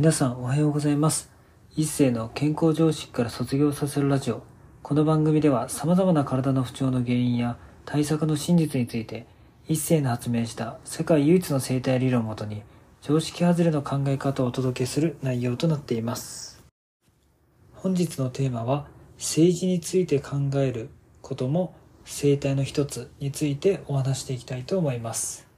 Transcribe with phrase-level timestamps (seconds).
[0.00, 1.30] 皆さんおはようございます。
[1.76, 4.42] 一世の健康常識から卒業させるラジオ。
[4.82, 9.26] この番組では様々な体の不調の原因や対策の真実について、
[9.68, 12.62] 一世の発明した世界唯一の生態理論をもとに、
[13.02, 16.64] 常識外れの考え方をお届けする内容となっています。
[17.74, 18.86] 本日のテーマは、
[19.18, 20.88] 政治について考える
[21.20, 21.74] ことも
[22.06, 25.49] 生態の一つについてお話していきたいと思います。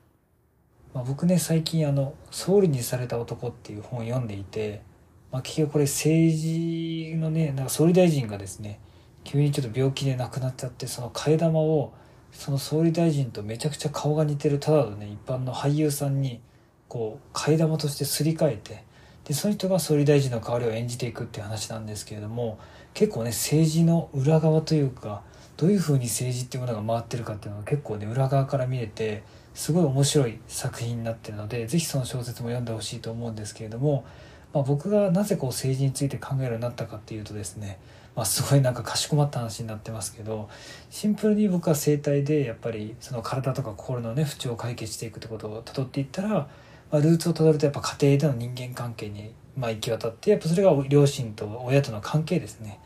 [0.94, 4.82] まあ、僕ね最近あの「総理にされた男」っていう本を読んでいて、
[5.30, 8.78] まあ、結局これ政治のねなんか総理大臣がですね
[9.24, 11.92] 急にちょっと病気で亡くなっちゃってその替え玉を
[12.32, 16.40] その総理大臣とめちゃくちゃ顔が似てるただのね一般の俳優さんに
[16.88, 18.84] こう替え玉としてすり替えて
[19.24, 22.58] でその人が総理大臣の代わりを演じていくっていう話なんですけれども
[22.92, 25.22] 結構ね政治の裏側というか
[25.62, 29.22] どういうふうに政治っていうものが回ってるかっていうのが結構ね裏側から見れて
[29.54, 34.04] すごい面白い作品になってるのでぜひその小説も読んでほしいと思うんですけれども、
[34.52, 37.78] まあ、僕がなぜこう政治について考えるようになったかっていうとですね、
[38.16, 40.48] まあ、すごいなんかかしこまった話になってますけど
[40.90, 46.48] シンプルに僕は生態でやっぱりその体とか心のね不調を解決していくってことをたどっていったら、ま
[46.92, 52.80] あ、ルーツをたどるとやっぱ家庭での人間関係にまあ行き渡ってやっぱそれが両親と親との関係ですね。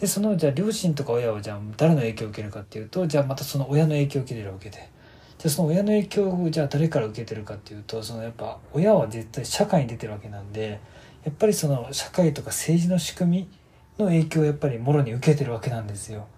[0.00, 4.88] でそのじゃあ両親とか親はじゃあ誰の影響を受けるかっていうとじゃあまたその親の影響を受けてるわけで
[5.36, 10.80] じゃあその親の影響をじゃあ誰から受けてるかっていうとそのやっぱ親は絶対社会に出てるわけなんで
[11.22, 13.48] やっぱりその社会とか政治の仕組み
[13.98, 16.28] の影響をやっぱりもろに受けてるわけなんですよ。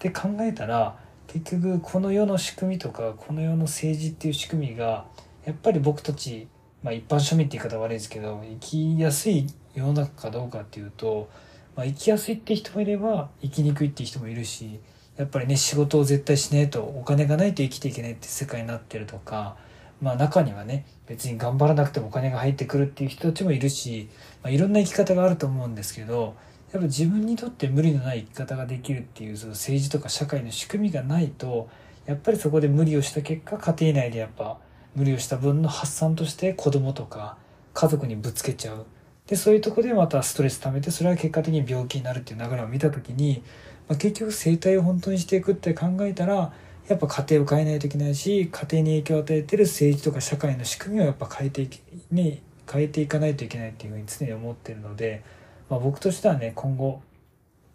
[0.00, 5.06] で考えたら結局この世の仕組みとかこの世の政治っていう仕組みが
[5.44, 6.48] やっぱり僕たち、
[6.82, 11.28] まあ、一般庶民って言い方悪いですけど生きやすい世の中かどうかっていうと、
[11.76, 14.80] まあ、生きやすいって人もいれば生きにくいって人もいるし
[15.16, 19.56] やっぱりね仕事を絶対しないとお金がないと生きていけないって世界になってるとか
[20.00, 24.08] まあ中にはね別に頑張らなくてもお金が入ってくるっていう人たちもいるし、
[24.42, 26.34] まあ、いろんな生き方があると思うんですけど
[26.72, 31.68] やっぱ自分にとって無理のない生き方ができるっていうその政治とか社会の仕組みがないと
[32.06, 34.58] やっぱりそこで無理をした結果家庭内でやっぱ
[34.96, 37.36] 無理をした分の発散として子供とか
[37.72, 38.86] 家族にぶつけちゃう。
[39.26, 43.42] でそういうとこでまたストレス溜めてそれは結果的に病気になるっていう流れを見た時に
[43.88, 46.52] まあ、結局生態を本当にしていくって考えたら
[46.88, 51.70] やっぱ家庭を変えないといけないし家庭に影響を与えてる政治とか社会の仕組みをやっぱ変えてい、
[52.10, 55.22] ね、変えていかないといけないっていうふうに常に思ってるので、
[55.68, 57.02] まあ、僕としてはね今後、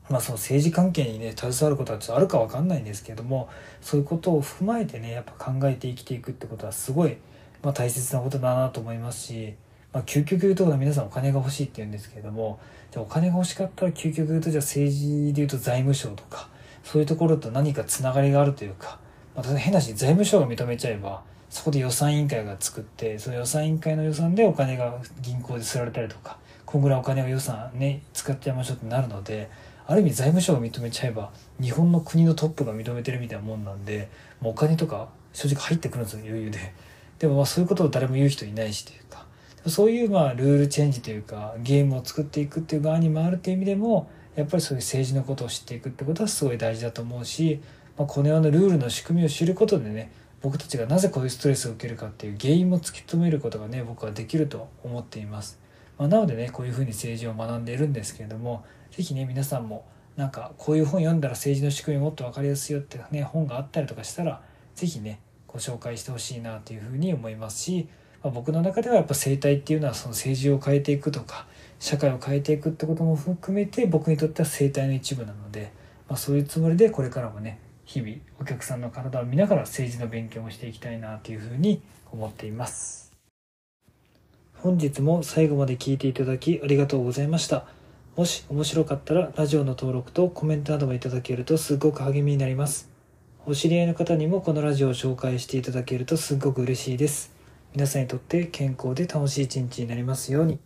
[0.09, 3.49] まあ、その政治関係にね携わることはちょっとあるか分かんないんですけれども
[3.81, 7.17] そういうことを踏まえてねやっぱ考えて生きていくってことはすごい、
[7.63, 9.55] まあ、大切なことだなと思いますし。
[9.91, 12.59] まあ、究極言うと皆さんお金が欲しいって言うんですけれども
[12.91, 16.49] じゃお金が欲しかったら究極言うとじゃ政治で言うと財務省とか
[16.83, 18.99] そういうところと何かつながりがあるというか、
[19.35, 29.49] まあ、変なし財務省が認めちゃえばそこで予算委員会が作ってその予算委員会の予算でお金が銀行で吸われたりとかこんぐらいお金を予算ね使っちゃいましょうってなるので
[29.87, 36.73] ある意味財務省が認めちゃえば日本の国のトップが認めてるみたいなもんなんでもうお金とか正直入ってくるんですよ余裕で。
[37.17, 39.25] でもまあそういうことを誰も言う人いないしというか
[39.67, 47.59] そういうまあルールチェンジというかゲームを作っていくっていう側に回るっていう意味でもやっぱりそういう政治のことを知っていくってことはすごい大事だと思うし、
[47.97, 50.11] まあ、この世のルールの仕組みを知ることでね
[50.41, 55.59] 僕たちがなぜこういうストレスを受けるかっていう原因も突き止めることがね僕はできると思っています、
[55.97, 64.41] まあ、なのでねこういうふうに政治を学んでいるんですけれども是非ね皆さんもなんかこういう本読んだら政治の仕組みもっと分かりやすいよってね本があったりとかしたら
[64.75, 67.87] 是非ねご紹介してほしいなというふうに思いますし
[68.23, 71.47] まあ、僕の中ではやっぱ生態っていうのはその政治を変えていくとか
[71.79, 75.71] 社会を変えていくってことも含めて僕にとっては生態の一部なので、
[76.07, 81.81] まあ、そういうつもりでこれからもね日々お客さんの体を見ながら政治の勉強もしていきたいなというふうに
[82.11, 83.11] 思っています。
[84.55, 87.65] 本日も最後まで聞いていただきありがとうございました。
[88.17, 92.89] もし面白かったらラジオの登録とコメントなどもいただけるとすごく励みになります。
[93.45, 97.38] お知り合いの方にもこのラジオを紹介していただけるとすごく嬉しいです。
[97.73, 100.59] 皆さんにとって健康で楽しい一日になりますように。